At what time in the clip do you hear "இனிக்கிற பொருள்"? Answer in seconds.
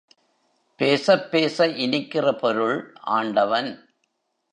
1.67-2.93